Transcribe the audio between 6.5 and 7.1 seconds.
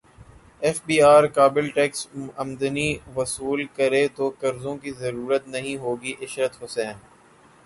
حسین